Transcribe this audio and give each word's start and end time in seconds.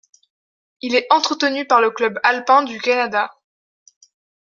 Il 0.81 0.95
est 0.95 1.05
entretenu 1.11 1.67
par 1.67 1.79
le 1.79 1.91
club 1.91 2.19
Alpin 2.23 2.63
du 2.63 2.79
Canada. 2.81 3.29